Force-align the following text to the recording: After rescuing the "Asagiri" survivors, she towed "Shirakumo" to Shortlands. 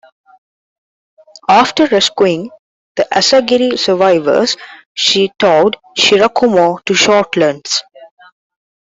After 1.47 1.85
rescuing 1.85 2.49
the 2.95 3.07
"Asagiri" 3.11 3.77
survivors, 3.77 4.57
she 4.95 5.29
towed 5.37 5.77
"Shirakumo" 5.95 6.83
to 6.85 6.93
Shortlands. 6.93 7.83